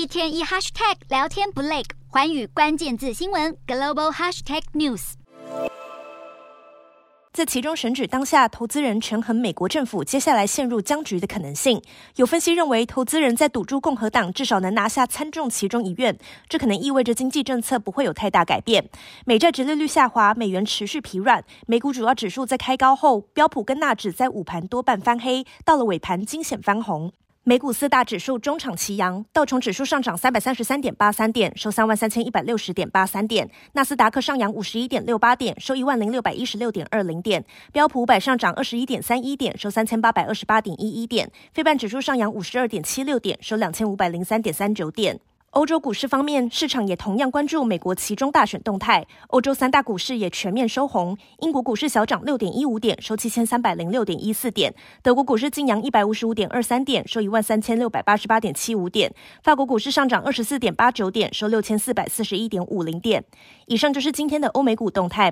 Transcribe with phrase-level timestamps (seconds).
[0.00, 5.12] 一天一 hashtag 聊天不累，寰宇关键字新闻 global hashtag news。
[7.34, 11.82] 在其中选举当下，投资人权衡美国政府接下来陷入僵局的可能性。
[12.16, 18.88] 有分析认为，投资人在赌注共和党至少能拿下参众其中一院，这可能意味着经济政策不会有太大改变。
[19.26, 27.12] 美债殖利率下滑，美元持续疲软，美股主要指数在开高后，标普跟纳指在午盘多半翻黑，到了尾盘惊险翻红。
[27.42, 37.40] 美股四大指数中场齐扬，道琼指数上涨三百三十三点八三点，收三万三千一百六十点八三点；纳斯达克上扬五十一点六八点，收一万零六百一十六点二零点；
[37.72, 45.18] 标普五百上涨二十一点三一点，收三千八百二十八点一一点；非半指数上扬五十二点七六点，收两千五百零三点三九点。
[45.50, 49.04] 欧洲股市方面，市场也同样关注美国其中大选动态。
[49.30, 51.18] 欧洲三大股市也全面收红。
[51.40, 54.70] 英国股市小涨六点一五点，收七千三百零六点一四点；
[55.02, 59.10] 德国股市晋阳一百五十五点二三点，收一万三千六百八十八点七五点；
[59.42, 63.24] 法国股市上涨二十四点八九点，收六千四百四十一点五零点。
[63.66, 65.28] 以上就是今天的欧美股动态。